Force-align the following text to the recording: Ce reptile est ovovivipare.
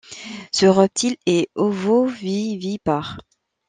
Ce 0.51 0.65
reptile 0.65 1.15
est 1.27 1.49
ovovivipare. 1.53 3.19